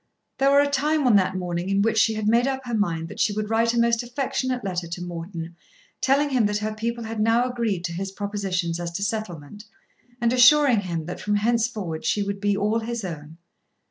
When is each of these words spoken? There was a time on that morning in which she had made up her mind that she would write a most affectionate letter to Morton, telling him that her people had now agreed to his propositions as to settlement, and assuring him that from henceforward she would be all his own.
There 0.39 0.49
was 0.49 0.67
a 0.67 0.71
time 0.71 1.05
on 1.05 1.15
that 1.17 1.35
morning 1.35 1.69
in 1.69 1.83
which 1.83 1.99
she 1.99 2.15
had 2.15 2.27
made 2.27 2.47
up 2.47 2.65
her 2.65 2.73
mind 2.73 3.07
that 3.07 3.19
she 3.19 3.33
would 3.33 3.51
write 3.51 3.71
a 3.75 3.79
most 3.79 4.01
affectionate 4.01 4.63
letter 4.63 4.87
to 4.87 5.03
Morton, 5.03 5.55
telling 6.01 6.31
him 6.31 6.47
that 6.47 6.57
her 6.57 6.73
people 6.73 7.03
had 7.03 7.19
now 7.19 7.47
agreed 7.47 7.85
to 7.85 7.93
his 7.93 8.11
propositions 8.11 8.79
as 8.79 8.89
to 8.93 9.03
settlement, 9.03 9.65
and 10.19 10.33
assuring 10.33 10.79
him 10.79 11.05
that 11.05 11.21
from 11.21 11.35
henceforward 11.35 12.03
she 12.03 12.23
would 12.23 12.41
be 12.41 12.57
all 12.57 12.79
his 12.79 13.05
own. 13.05 13.37